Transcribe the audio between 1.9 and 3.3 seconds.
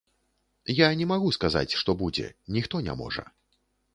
будзе, ніхто не можа.